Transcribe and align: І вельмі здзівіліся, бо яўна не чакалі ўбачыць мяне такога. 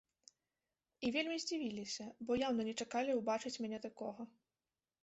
І 1.09 1.11
вельмі 1.17 1.37
здзівіліся, 1.43 2.09
бо 2.27 2.41
яўна 2.47 2.61
не 2.71 2.75
чакалі 2.87 3.11
ўбачыць 3.21 3.57
мяне 3.67 3.79
такога. 3.87 4.21